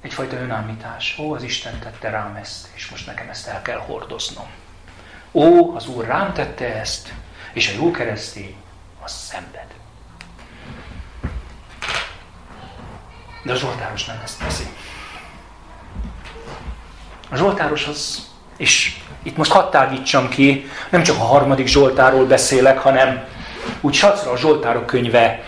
egyfajta 0.00 0.36
önállítás. 0.36 1.18
Ó, 1.18 1.34
az 1.34 1.42
Isten 1.42 1.78
tette 1.78 2.10
rám 2.10 2.36
ezt, 2.36 2.68
és 2.74 2.88
most 2.88 3.06
nekem 3.06 3.28
ezt 3.28 3.46
el 3.46 3.62
kell 3.62 3.78
hordoznom. 3.78 4.46
Ó, 5.32 5.74
az 5.74 5.86
Úr 5.86 6.04
rám 6.04 6.32
tette 6.32 6.74
ezt, 6.74 7.12
és 7.52 7.68
a 7.68 7.72
jó 7.82 7.90
keresztény 7.90 8.56
az 9.02 9.12
szenved. 9.12 9.66
De 13.42 13.52
a 13.52 13.56
Zsoltáros 13.56 14.04
nem 14.04 14.20
ezt 14.24 14.38
teszi. 14.38 14.66
A 17.30 17.36
Zsoltáros 17.36 17.86
az, 17.86 18.28
és 18.56 19.00
itt 19.22 19.36
most 19.36 19.50
hadd 19.50 19.70
tágítsam 19.70 20.28
ki, 20.28 20.70
nem 20.90 21.02
csak 21.02 21.16
a 21.16 21.24
harmadik 21.24 21.66
Zsoltáról 21.66 22.26
beszélek, 22.26 22.78
hanem 22.78 23.24
úgy 23.80 23.94
sacra 23.94 24.30
a 24.30 24.36
Zsoltárok 24.36 24.86
könyve 24.86 25.44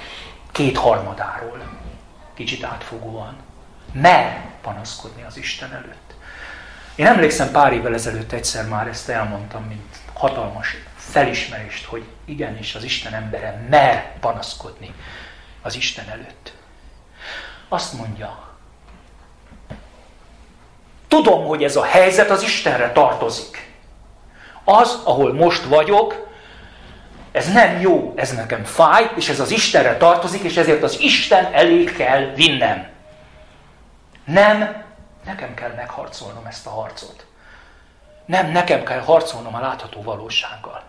kétharmadáról. 0.53 1.79
Kicsit 2.35 2.65
átfogóan. 2.65 3.37
Mer 3.93 4.45
panaszkodni 4.63 5.23
az 5.23 5.37
Isten 5.37 5.73
előtt. 5.73 6.15
Én 6.95 7.07
emlékszem 7.07 7.51
pár 7.51 7.73
évvel 7.73 7.95
ezelőtt 7.95 8.33
egyszer 8.33 8.69
már 8.69 8.87
ezt 8.87 9.09
elmondtam, 9.09 9.63
mint 9.63 9.97
hatalmas 10.15 10.77
felismerést, 10.97 11.85
hogy 11.85 12.05
igenis 12.25 12.75
az 12.75 12.85
Isten 12.85 13.15
embere 13.15 13.67
mer 13.69 14.13
panaszkodni 14.21 14.95
az 15.63 15.77
Isten 15.77 16.09
előtt. 16.09 16.53
Azt 17.69 17.93
mondja, 17.93 18.49
tudom, 21.09 21.47
hogy 21.47 21.65
ez 21.65 21.77
a 21.77 21.85
helyzet 21.85 22.31
az 22.31 22.43
Istenre 22.43 22.93
tartozik. 22.93 23.73
Az, 24.65 25.01
ahol 25.05 25.35
most 25.35 25.65
vagyok, 25.65 26.30
ez 27.33 27.53
nem 27.53 27.81
jó, 27.81 28.13
ez 28.17 28.35
nekem 28.35 28.65
fáj, 28.65 29.11
és 29.17 29.29
ez 29.29 29.41
az 29.41 29.51
Istenre 29.51 29.97
tartozik, 29.97 30.43
és 30.43 30.57
ezért 30.57 30.83
az 30.83 31.01
Isten 31.01 31.53
elé 31.53 31.85
kell 31.85 32.33
vinnem. 32.35 32.89
Nem, 34.25 34.85
nekem 35.25 35.55
kell 35.55 35.73
megharcolnom 35.75 36.47
ezt 36.47 36.67
a 36.67 36.71
harcot. 36.71 37.27
Nem, 38.25 38.51
nekem 38.51 38.83
kell 38.83 39.01
harcolnom 39.01 39.55
a 39.55 39.61
látható 39.61 40.03
valósággal. 40.03 40.83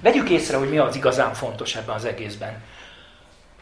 Vegyük 0.00 0.28
észre, 0.28 0.56
hogy 0.56 0.70
mi 0.70 0.78
az 0.78 0.96
igazán 0.96 1.34
fontos 1.34 1.76
ebben 1.76 1.94
az 1.94 2.04
egészben. 2.04 2.62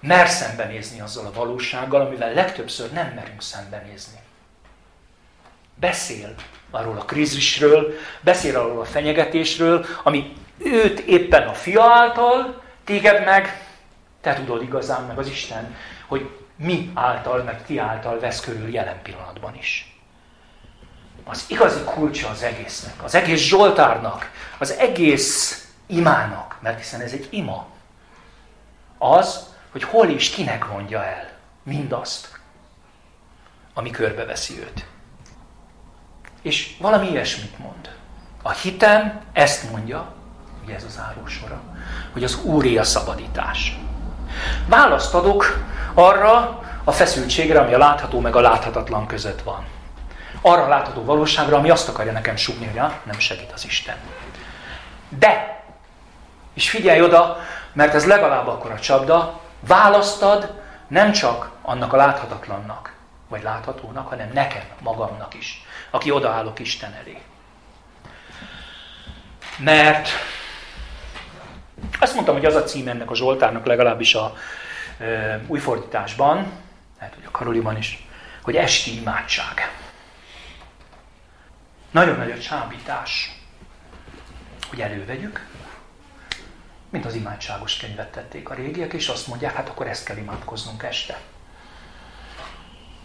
Mer 0.01 0.29
szembenézni 0.29 1.01
azzal 1.01 1.27
a 1.27 1.33
valósággal, 1.33 2.01
amivel 2.01 2.33
legtöbbször 2.33 2.93
nem 2.93 3.13
merünk 3.15 3.43
szembenézni. 3.43 4.19
Beszél 5.75 6.35
arról 6.71 6.99
a 6.99 7.05
krízisről, 7.05 7.95
beszél 8.21 8.59
arról 8.59 8.81
a 8.81 8.85
fenyegetésről, 8.85 9.87
ami 10.03 10.33
őt 10.59 10.99
éppen 10.99 11.49
a 11.49 11.55
fia 11.55 11.83
által, 11.83 12.63
téged 12.85 13.25
meg, 13.25 13.67
te 14.21 14.35
tudod 14.35 14.63
igazán, 14.63 15.03
meg 15.03 15.19
az 15.19 15.29
Isten, 15.29 15.77
hogy 16.07 16.31
mi 16.57 16.91
által, 16.95 17.43
meg 17.43 17.65
ti 17.65 17.79
által 17.79 18.19
vesz 18.19 18.41
körül 18.41 18.69
jelen 18.69 19.03
pillanatban 19.03 19.57
is. 19.57 19.97
Az 21.25 21.45
igazi 21.49 21.81
kulcsa 21.85 22.29
az 22.29 22.43
egésznek, 22.43 23.03
az 23.03 23.15
egész 23.15 23.41
Zsoltárnak, 23.41 24.31
az 24.59 24.71
egész 24.71 25.67
imának, 25.87 26.59
mert 26.61 26.79
hiszen 26.79 27.01
ez 27.01 27.13
egy 27.13 27.29
ima, 27.31 27.67
az, 28.99 29.47
hogy 29.71 29.83
hol 29.83 30.09
és 30.09 30.31
kinek 30.31 30.69
mondja 30.69 31.05
el 31.05 31.31
mindazt, 31.63 32.41
ami 33.75 33.91
körbeveszi 33.91 34.59
őt. 34.59 34.87
És 36.43 36.77
valami 36.81 37.09
ilyesmit 37.09 37.59
mond. 37.59 37.97
A 38.43 38.51
hitem 38.51 39.21
ezt 39.33 39.71
mondja, 39.71 40.15
ugye 40.65 40.75
ez 40.75 40.85
az 40.85 41.03
árósora, 41.09 41.61
hogy 42.13 42.25
az 42.25 42.39
Úré 42.43 42.77
a 42.77 42.85
szabadítás. 42.85 43.79
Választ 44.67 45.15
adok 45.15 45.59
arra 45.95 46.63
a 46.85 46.93
feszültségre, 46.93 47.61
ami 47.61 47.75
a 47.75 47.79
látható 47.79 48.21
meg 48.21 48.37
a 48.37 48.41
láthatatlan 48.41 49.07
között 49.07 49.43
van. 49.43 49.65
Arra 50.41 50.63
a 50.63 50.69
látható 50.69 51.05
valóságra, 51.05 51.57
ami 51.57 51.71
azt 51.71 51.89
akarja 51.89 52.13
nekem 52.13 52.37
súgni, 52.37 52.67
hogy 52.67 52.79
ah, 52.79 52.93
nem 53.05 53.19
segít 53.19 53.53
az 53.53 53.65
Isten. 53.65 53.97
De 55.09 55.61
és 56.55 56.71
figyelj 56.71 57.03
oda, 57.03 57.39
mert 57.73 57.95
ez 57.95 58.07
legalább 58.07 58.47
akkor 58.47 58.71
a 58.71 58.79
csapda, 58.79 59.41
választad 59.61 60.61
nem 60.89 61.13
csak 61.13 61.51
annak 61.63 61.93
a 61.93 61.97
láthatatlannak, 61.97 62.93
vagy 63.29 63.43
láthatónak, 63.43 64.09
hanem 64.09 64.31
nekem, 64.33 64.63
magamnak 64.81 65.35
is, 65.35 65.67
aki 65.91 66.11
odaállok 66.11 66.59
Isten 66.59 66.95
elé. 67.01 67.23
Mert 69.59 70.09
azt 72.03 72.15
mondtam, 72.15 72.35
hogy 72.35 72.45
az 72.45 72.55
a 72.55 72.65
cím 72.65 72.89
ennek 72.89 73.11
a 73.11 73.15
Zsoltárnak 73.15 73.67
legalábbis 73.67 74.15
a 74.15 74.37
e, 74.99 75.41
új 75.47 75.59
fordításban, 75.59 76.51
lehet, 76.99 77.15
hogy 77.15 77.25
a 77.27 77.31
Karoliban 77.31 77.77
is, 77.77 78.07
hogy 78.43 78.57
esti 78.57 78.97
imádság. 78.97 79.71
Nagyon 81.91 82.17
nagy 82.17 82.31
a 82.31 82.39
csábítás, 82.39 83.41
hogy 84.69 84.81
elővegyük, 84.81 85.47
mint 86.91 87.05
az 87.05 87.15
imádságos 87.15 87.77
könyvet 87.77 88.13
tették 88.13 88.51
a 88.51 88.55
régiek, 88.55 88.93
és 88.93 89.09
azt 89.09 89.27
mondják, 89.27 89.55
hát 89.55 89.69
akkor 89.69 89.87
ezt 89.87 90.05
kell 90.05 90.17
imádkoznunk 90.17 90.83
este. 90.83 91.19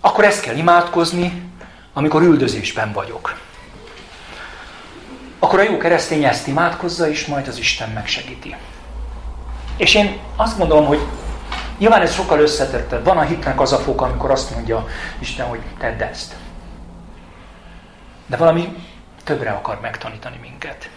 Akkor 0.02 0.24
ezt 0.24 0.42
kell 0.42 0.56
imádkozni, 0.56 1.52
amikor 1.94 2.22
üldözésben 2.22 2.92
vagyok. 2.92 3.40
Akkor 5.40 5.60
a 5.60 5.64
jó 5.64 5.78
keresztény 5.78 6.24
ezt 6.24 6.48
imádkozza, 6.48 7.10
és 7.10 7.26
majd 7.26 7.48
az 7.48 7.58
Isten 7.58 7.90
megsegíti. 7.90 8.56
És 9.78 9.96
én 9.96 10.20
azt 10.36 10.58
mondom, 10.58 10.86
hogy 10.86 11.00
nyilván 11.78 12.02
ez 12.02 12.14
sokkal 12.14 12.40
összetettebb. 12.40 13.04
Van 13.04 13.18
a 13.18 13.22
hitnek 13.22 13.60
az 13.60 13.74
a 13.74 13.78
foka, 13.78 14.06
amikor 14.06 14.32
azt 14.32 14.54
mondja 14.54 14.88
Isten, 15.20 15.48
hogy 15.48 15.60
tedd 15.80 16.02
ezt. 16.02 16.36
De 18.26 18.38
valami 18.38 18.76
többre 19.24 19.52
akar 19.52 19.80
megtanítani 19.82 20.38
minket. 20.42 20.90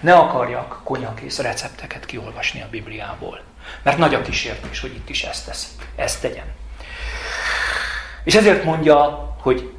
Ne 0.00 0.14
akarjak 0.14 0.80
konyakész 0.84 1.38
recepteket 1.38 2.06
kiolvasni 2.06 2.62
a 2.62 2.68
Bibliából. 2.70 3.40
Mert 3.82 3.98
nagy 3.98 4.14
a 4.14 4.22
kísértés, 4.22 4.80
hogy 4.80 4.94
itt 4.94 5.08
is 5.08 5.22
ezt 5.22 5.46
tesz. 5.46 5.76
Ezt 5.96 6.20
tegyen. 6.20 6.54
És 8.24 8.34
ezért 8.34 8.64
mondja, 8.64 9.28
hogy 9.40 9.72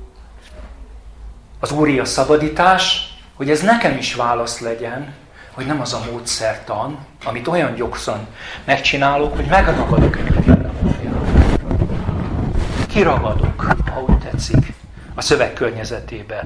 az 1.59 1.71
Úri 1.71 1.99
a 1.99 2.05
szabadítás, 2.05 3.13
hogy 3.33 3.49
ez 3.49 3.61
nekem 3.61 3.97
is 3.97 4.13
válasz 4.13 4.59
legyen, 4.59 5.13
hogy 5.57 5.65
nem 5.65 5.81
az 5.81 5.93
a 5.93 6.05
módszertan, 6.11 7.05
amit 7.23 7.47
olyan 7.47 7.75
gyorsan 7.75 8.27
megcsinálok, 8.63 9.35
hogy 9.35 9.45
megragadok 9.45 10.17
Kiragadok, 12.87 13.61
ha 13.93 14.01
úgy 14.07 14.17
tetszik, 14.17 14.73
a 15.15 15.21
szöveg 15.21 15.53
környezetébe. 15.53 16.43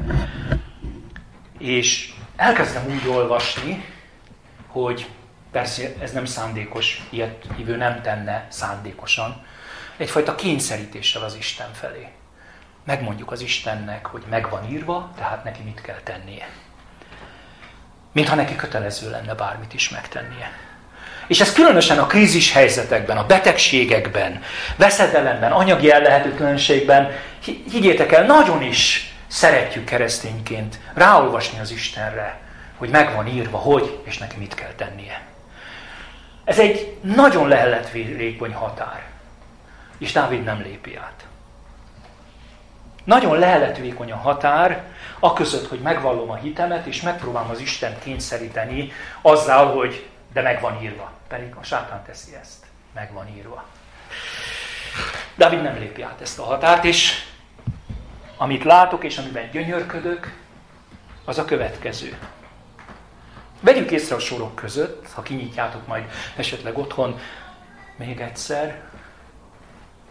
És 1.57 2.13
elkezdem 2.35 2.83
úgy 2.89 3.07
olvasni, 3.07 3.85
hogy 4.67 5.09
persze 5.51 5.93
ez 6.01 6.11
nem 6.11 6.25
szándékos, 6.25 7.07
ilyet 7.09 7.45
hívő 7.55 7.75
nem 7.75 8.01
tenne 8.01 8.47
szándékosan, 8.49 9.43
egyfajta 9.97 10.35
kényszerítéssel 10.35 11.23
az 11.23 11.35
Isten 11.35 11.73
felé. 11.73 12.07
Megmondjuk 12.83 13.31
az 13.31 13.41
Istennek, 13.41 14.05
hogy 14.05 14.23
meg 14.29 14.49
van 14.49 14.69
írva, 14.69 15.11
tehát 15.15 15.43
neki 15.43 15.61
mit 15.63 15.81
kell 15.81 15.99
tennie. 16.03 16.49
Mintha 18.11 18.35
neki 18.35 18.55
kötelező 18.55 19.09
lenne 19.09 19.33
bármit 19.33 19.73
is 19.73 19.89
megtennie. 19.89 20.51
És 21.27 21.41
ez 21.41 21.53
különösen 21.53 21.99
a 21.99 22.05
krízis 22.05 22.51
helyzetekben, 22.51 23.17
a 23.17 23.25
betegségekben, 23.25 24.41
veszedelemben, 24.75 25.51
anyagi 25.51 25.91
ellehetetlenségben, 25.91 27.11
higgyétek 27.71 28.11
el, 28.11 28.25
nagyon 28.25 28.61
is 28.61 29.13
szeretjük 29.27 29.85
keresztényként 29.85 30.79
ráolvasni 30.93 31.59
az 31.59 31.71
Istenre, 31.71 32.39
hogy 32.77 32.89
meg 32.89 33.15
van 33.15 33.27
írva, 33.27 33.57
hogy, 33.57 33.99
és 34.03 34.17
neki 34.17 34.35
mit 34.37 34.53
kell 34.53 34.73
tennie. 34.75 35.21
Ez 36.43 36.59
egy 36.59 36.97
nagyon 37.01 37.47
leheletvékony 37.47 38.53
határ. 38.53 39.03
És 39.97 40.11
Dávid 40.11 40.43
nem 40.43 40.61
lépi 40.61 40.95
át. 40.95 41.25
Nagyon 43.03 43.39
leheletvékony 43.39 44.11
a 44.11 44.15
határ, 44.15 44.83
a 45.19 45.33
között, 45.33 45.67
hogy 45.67 45.79
megvallom 45.79 46.29
a 46.29 46.35
hitemet, 46.35 46.85
és 46.85 47.01
megpróbálom 47.01 47.49
az 47.49 47.59
Isten 47.59 47.99
kényszeríteni 47.99 48.91
azzal, 49.21 49.75
hogy 49.75 50.09
de 50.33 50.41
meg 50.41 50.61
van 50.61 50.81
írva. 50.81 51.11
Pedig 51.27 51.55
a 51.55 51.63
sátán 51.63 52.03
teszi 52.03 52.35
ezt. 52.41 52.65
Meg 52.93 53.13
van 53.13 53.27
írva. 53.37 53.63
Dávid 55.35 55.61
nem 55.61 55.77
lépi 55.77 56.01
át 56.01 56.21
ezt 56.21 56.39
a 56.39 56.43
határt, 56.43 56.83
és 56.83 57.23
amit 58.37 58.63
látok, 58.63 59.03
és 59.03 59.17
amiben 59.17 59.49
gyönyörködök, 59.51 60.39
az 61.25 61.37
a 61.37 61.45
következő. 61.45 62.17
Vegyük 63.59 63.91
észre 63.91 64.15
a 64.15 64.19
sorok 64.19 64.55
között, 64.55 65.11
ha 65.11 65.21
kinyitjátok 65.21 65.87
majd 65.87 66.03
esetleg 66.35 66.77
otthon 66.77 67.19
még 67.95 68.19
egyszer, 68.19 68.81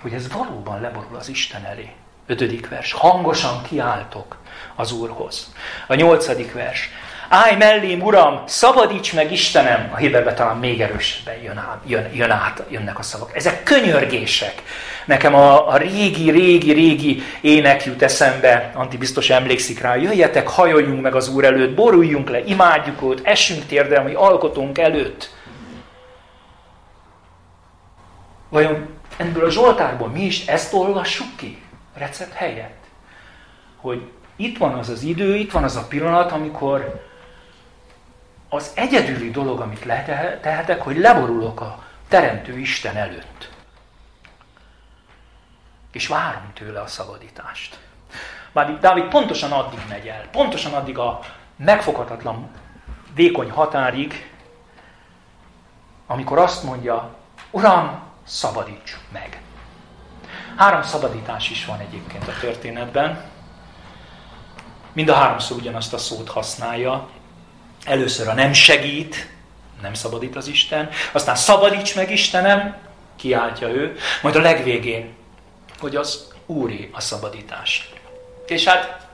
hogy 0.00 0.12
ez 0.12 0.32
valóban 0.32 0.80
leborul 0.80 1.16
az 1.16 1.28
Isten 1.28 1.64
elé. 1.64 1.94
Ötödik 2.30 2.68
vers. 2.68 2.92
Hangosan 2.92 3.62
kiáltok 3.62 4.36
az 4.76 4.92
Úrhoz. 4.92 5.52
A 5.86 5.94
nyolcadik 5.94 6.52
vers. 6.52 6.90
Állj 7.28 7.56
mellém, 7.56 8.02
Uram, 8.02 8.42
szabadíts 8.46 9.14
meg 9.14 9.32
Istenem! 9.32 9.90
A 9.92 9.96
Héberben 9.96 10.34
talán 10.34 10.56
még 10.56 10.80
erősebben 10.80 11.42
jön, 11.42 11.58
át, 11.58 11.80
jön, 11.86 12.10
jön 12.14 12.30
át, 12.30 12.62
jönnek 12.68 12.98
a 12.98 13.02
szavak. 13.02 13.36
Ezek 13.36 13.62
könyörgések. 13.62 14.62
Nekem 15.04 15.34
a, 15.34 15.68
a 15.68 15.76
régi, 15.76 16.30
régi, 16.30 16.72
régi 16.72 17.22
ének 17.40 17.84
jut 17.84 18.02
eszembe, 18.02 18.70
Anti 18.74 18.96
biztos 18.96 19.30
emlékszik 19.30 19.80
rá, 19.80 19.96
jöjjetek, 19.96 20.48
hajoljunk 20.48 21.02
meg 21.02 21.14
az 21.14 21.28
Úr 21.28 21.44
előtt, 21.44 21.74
boruljunk 21.74 22.28
le, 22.28 22.44
imádjuk 22.44 23.02
őt, 23.02 23.26
essünk 23.26 23.66
térdelmi 23.66 24.14
alkotunk 24.14 24.78
előtt. 24.78 25.34
Vajon 28.48 28.88
ebből 29.16 29.44
a 29.44 29.50
Zsoltárból 29.50 30.08
mi 30.08 30.24
is 30.24 30.46
ezt 30.46 30.74
olvassuk 30.74 31.36
ki? 31.36 31.62
Recept 31.94 32.32
helyett. 32.32 32.84
Hogy 33.76 34.10
itt 34.36 34.58
van 34.58 34.72
az 34.72 34.88
az 34.88 35.02
idő, 35.02 35.36
itt 35.36 35.52
van 35.52 35.64
az 35.64 35.76
a 35.76 35.86
pillanat, 35.86 36.32
amikor 36.32 37.08
az 38.48 38.72
egyedüli 38.74 39.30
dolog, 39.30 39.60
amit 39.60 39.84
letehetek, 39.84 40.82
hogy 40.82 40.96
leborulok 40.96 41.60
a 41.60 41.84
Teremtő 42.08 42.58
Isten 42.58 42.96
előtt. 42.96 43.50
És 45.92 46.06
várom 46.06 46.52
tőle 46.54 46.80
a 46.80 46.86
szabadítást. 46.86 47.78
Bár 48.52 48.78
Dávid 48.78 49.04
pontosan 49.04 49.52
addig 49.52 49.78
megy 49.88 50.06
el, 50.06 50.28
pontosan 50.32 50.72
addig 50.72 50.98
a 50.98 51.20
megfoghatatlan 51.56 52.50
vékony 53.14 53.50
határig, 53.50 54.32
amikor 56.06 56.38
azt 56.38 56.62
mondja, 56.62 57.14
Uram, 57.50 58.02
szabadíts 58.24 58.96
meg. 59.12 59.40
Három 60.56 60.82
szabadítás 60.82 61.50
is 61.50 61.64
van 61.64 61.78
egyébként 61.78 62.28
a 62.28 62.40
történetben. 62.40 63.24
Mind 64.92 65.08
a 65.08 65.14
háromszor 65.14 65.56
ugyanazt 65.56 65.92
a 65.92 65.98
szót 65.98 66.28
használja, 66.28 67.08
Először 67.84 68.28
a 68.28 68.34
nem 68.34 68.52
segít, 68.52 69.28
nem 69.82 69.94
szabadít 69.94 70.36
az 70.36 70.48
Isten, 70.48 70.88
aztán 71.12 71.34
szabadíts 71.34 71.94
meg 71.94 72.10
Istenem, 72.10 72.76
kiáltja 73.16 73.68
ő, 73.68 73.96
majd 74.22 74.36
a 74.36 74.40
legvégén, 74.40 75.14
hogy 75.78 75.96
az 75.96 76.28
Úri 76.46 76.90
a 76.92 77.00
szabadítás. 77.00 77.88
És 78.46 78.64
hát 78.64 79.06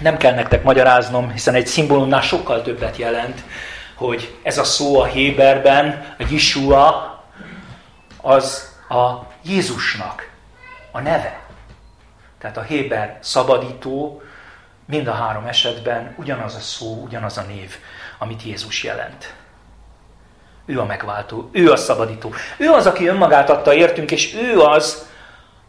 nem 0.00 0.16
kell 0.16 0.34
nektek 0.34 0.62
magyaráznom, 0.62 1.30
hiszen 1.30 1.54
egy 1.54 1.66
szimbólumnál 1.66 2.20
sokkal 2.20 2.62
többet 2.62 2.96
jelent, 2.96 3.42
hogy 3.94 4.34
ez 4.42 4.58
a 4.58 4.64
szó 4.64 5.00
a 5.00 5.04
Héberben, 5.04 6.14
a 6.18 6.24
Yeshua, 6.30 7.24
az 8.20 8.71
a 8.92 9.26
Jézusnak 9.42 10.30
a 10.90 11.00
neve. 11.00 11.40
Tehát 12.38 12.56
a 12.56 12.62
Héber 12.62 13.18
szabadító, 13.20 14.22
Mind 14.84 15.06
a 15.06 15.12
három 15.12 15.46
esetben 15.46 16.14
ugyanaz 16.18 16.54
a 16.54 16.60
szó, 16.60 17.02
ugyanaz 17.02 17.38
a 17.38 17.42
név, 17.42 17.76
amit 18.18 18.42
Jézus 18.42 18.84
jelent. 18.84 19.34
Ő 20.64 20.80
a 20.80 20.84
megváltó, 20.84 21.48
ő 21.52 21.70
a 21.70 21.76
szabadító. 21.76 22.32
Ő 22.56 22.70
az, 22.70 22.86
aki 22.86 23.06
önmagát 23.06 23.50
adta 23.50 23.74
értünk, 23.74 24.10
és 24.10 24.34
ő 24.34 24.60
az, 24.60 25.08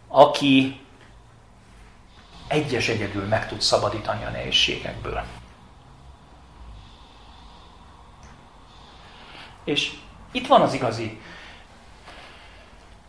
aki 0.08 0.82
egyes 2.48 2.88
egyedül 2.88 3.26
meg 3.26 3.48
tud 3.48 3.62
szabadítani 3.62 4.26
a 4.26 4.30
nehézségekből. 4.30 5.24
És 9.64 9.94
itt 10.32 10.48
van 10.48 10.62
az 10.62 10.74
igazi, 10.74 11.22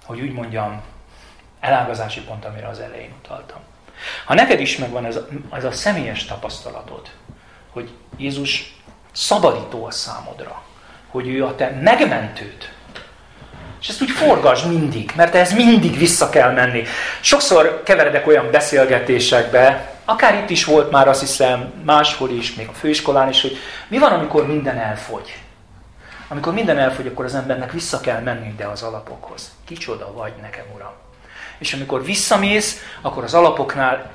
hogy 0.04 0.20
úgy 0.20 0.32
mondjam, 0.32 0.82
elágazási 1.60 2.20
pont, 2.20 2.44
amire 2.44 2.68
az 2.68 2.78
elején 2.78 3.12
utaltam. 3.22 3.58
Ha 4.24 4.34
neked 4.34 4.60
is 4.60 4.76
megvan 4.76 5.04
ez 5.04 5.16
a, 5.16 5.28
ez 5.52 5.64
a 5.64 5.72
személyes 5.72 6.24
tapasztalatod, 6.24 7.10
hogy 7.70 7.90
Jézus 8.16 8.74
szabadító 9.12 9.84
a 9.84 9.90
számodra, 9.90 10.62
hogy 11.10 11.28
ő 11.28 11.44
a 11.44 11.54
te 11.54 11.70
megmentőd, 11.82 12.72
és 13.80 13.88
ezt 13.88 14.02
úgy 14.02 14.10
forgasd 14.10 14.68
mindig, 14.68 15.12
mert 15.16 15.34
ez 15.34 15.52
mindig 15.52 15.98
vissza 15.98 16.30
kell 16.30 16.52
menni. 16.52 16.84
Sokszor 17.20 17.82
keveredek 17.82 18.26
olyan 18.26 18.50
beszélgetésekbe, 18.50 19.94
akár 20.04 20.34
itt 20.34 20.50
is 20.50 20.64
volt 20.64 20.90
már 20.90 21.08
azt 21.08 21.20
hiszem, 21.20 21.72
máshol 21.84 22.30
is, 22.30 22.54
még 22.54 22.68
a 22.68 22.72
főiskolán 22.72 23.28
is, 23.28 23.42
hogy 23.42 23.56
mi 23.88 23.98
van, 23.98 24.12
amikor 24.12 24.46
minden 24.46 24.78
elfogy. 24.78 25.43
Amikor 26.34 26.52
minden 26.52 26.78
elfogy, 26.78 27.06
akkor 27.06 27.24
az 27.24 27.34
embernek 27.34 27.72
vissza 27.72 28.00
kell 28.00 28.20
menni 28.20 28.48
ide 28.48 28.66
az 28.66 28.82
alapokhoz. 28.82 29.50
Kicsoda 29.64 30.12
vagy 30.12 30.32
nekem, 30.40 30.64
Uram 30.74 30.92
és 31.58 31.72
amikor 31.72 32.04
visszamész, 32.04 32.80
akkor 33.02 33.24
az 33.24 33.34
alapoknál, 33.34 34.10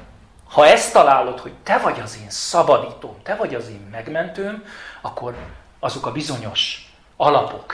ha 0.49 0.67
ezt 0.67 0.93
találod, 0.93 1.39
hogy 1.39 1.51
te 1.63 1.77
vagy 1.77 1.99
az 2.03 2.19
én 2.21 2.29
szabadítóm, 2.29 3.15
te 3.23 3.35
vagy 3.35 3.55
az 3.55 3.67
én 3.69 3.87
megmentőm, 3.91 4.63
akkor 5.01 5.35
azok 5.79 6.05
a 6.05 6.11
bizonyos 6.11 6.91
alapok, 7.17 7.73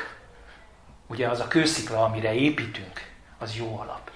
ugye 1.08 1.28
az 1.28 1.40
a 1.40 1.48
kőszikla, 1.48 2.04
amire 2.04 2.34
építünk, 2.34 3.02
az 3.40 3.56
jó 3.56 3.80
alap. 3.82 4.12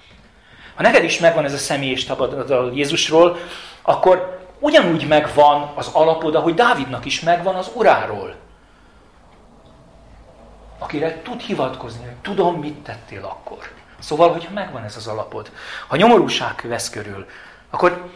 Ha 0.74 0.82
neked 0.82 1.04
is 1.04 1.18
megvan 1.18 1.44
ez 1.44 1.52
a 1.52 1.58
személyes 1.58 2.04
tapasztalat 2.04 2.76
Jézusról, 2.76 3.36
akkor 3.82 4.40
ugyanúgy 4.58 5.06
megvan 5.08 5.72
az 5.74 5.90
alapod, 5.92 6.34
ahogy 6.34 6.54
Dávidnak 6.54 7.04
is 7.04 7.20
megvan 7.20 7.54
az 7.54 7.70
uráról. 7.74 8.34
Akire 10.82 11.22
tud 11.22 11.40
hivatkozni, 11.40 12.04
hogy 12.04 12.14
tudom, 12.14 12.60
mit 12.60 12.78
tettél 12.78 13.24
akkor. 13.24 13.70
Szóval, 13.98 14.32
hogyha 14.32 14.52
megvan 14.52 14.84
ez 14.84 14.96
az 14.96 15.06
alapod, 15.06 15.50
ha 15.88 15.96
nyomorúság 15.96 16.64
vesz 16.68 16.90
körül, 16.90 17.26
akkor 17.70 18.10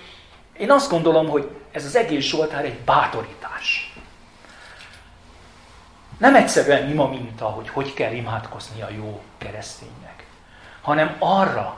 én 0.59 0.71
azt 0.71 0.91
gondolom, 0.91 1.29
hogy 1.29 1.51
ez 1.73 1.85
az 1.85 1.97
egész 1.97 2.25
Zsoltár 2.25 2.65
egy 2.65 2.79
bátorítás. 2.79 3.95
Nem 6.19 6.35
egyszerűen 6.35 6.91
ima 6.91 7.09
minta, 7.09 7.45
hogy 7.45 7.69
hogy 7.69 7.95
kell 7.95 8.13
imádkozni 8.13 8.83
a 8.83 8.89
jó 8.97 9.23
kereszténynek, 9.39 10.27
hanem 10.83 11.17
arra, 11.19 11.77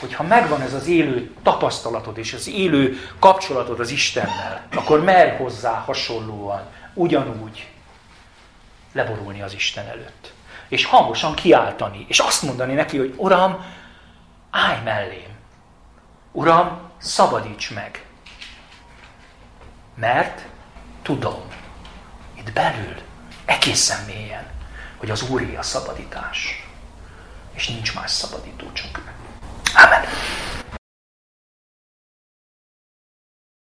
hogy 0.00 0.14
ha 0.14 0.22
megvan 0.22 0.60
ez 0.60 0.74
az 0.74 0.86
élő 0.86 1.34
tapasztalatod 1.42 2.18
és 2.18 2.32
az 2.32 2.48
élő 2.48 2.98
kapcsolatod 3.18 3.80
az 3.80 3.90
Istennel, 3.90 4.66
akkor 4.74 5.04
merj 5.04 5.36
hozzá 5.36 5.72
hasonlóan, 5.72 6.62
ugyanúgy 6.94 7.73
leborulni 8.94 9.42
az 9.42 9.54
Isten 9.54 9.86
előtt 9.86 10.34
és 10.68 10.84
hangosan 10.84 11.34
kiáltani, 11.34 12.04
és 12.08 12.18
azt 12.18 12.42
mondani 12.42 12.74
neki, 12.74 12.98
hogy 12.98 13.14
Uram, 13.16 13.64
állj 14.50 14.82
mellém. 14.84 15.36
Uram, 16.32 16.90
szabadíts 16.98 17.74
meg. 17.74 18.06
Mert 19.94 20.46
tudom, 21.02 21.42
itt 22.34 22.52
belül, 22.52 22.94
egészen 23.44 24.04
mélyen, 24.04 24.46
hogy 24.96 25.10
az 25.10 25.30
Úré 25.30 25.56
a 25.56 25.62
szabadítás. 25.62 26.68
És 27.52 27.68
nincs 27.68 27.94
más 27.94 28.10
szabadító, 28.10 28.72
csak 28.72 28.98
ő. 28.98 29.12
Amen. 29.74 30.04